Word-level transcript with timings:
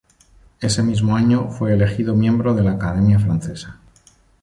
Ese 0.61 0.81
mismo 0.81 1.15
año 1.15 1.51
fue 1.51 1.73
elegido 1.73 2.15
miembro 2.15 2.55
de 2.55 2.63
la 2.63 2.71
Academia 2.71 3.19
francesa. 3.19 3.77